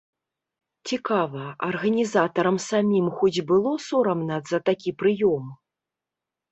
[0.91, 5.45] Цікава, арганізатарам самім хоць было сорамна за такі прыём?